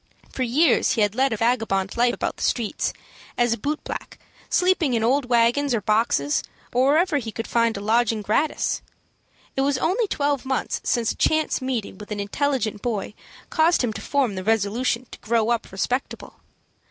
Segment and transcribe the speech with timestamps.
[0.33, 2.91] For years he had led a vagabond life about the streets,
[3.37, 4.17] as a boot black,
[4.49, 6.41] sleeping in old wagons, or boxes,
[6.73, 8.81] or wherever he could find a lodging gratis.
[9.55, 13.13] It was only twelve months since a chance meeting with an intelligent boy
[13.51, 16.39] caused him to form the resolution to grow up respectable.